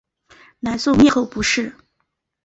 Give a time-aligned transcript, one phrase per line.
[0.61, 1.75] 南宋灭后不仕。